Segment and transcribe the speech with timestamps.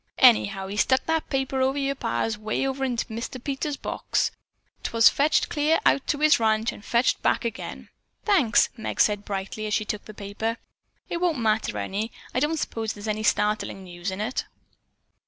[0.17, 3.37] Anyhow he stuck that paper o' yer pa's 'way over into Mr.
[3.43, 4.31] Peters' box.
[4.81, 7.89] 'Twas fetched clear out to his ranch and fetched back agin."
[8.25, 10.57] "Thanks." Meg said brightly, as she took the paper.
[11.07, 12.11] "It won't matter any.
[12.33, 14.45] I don't suppose there's any startling news in it."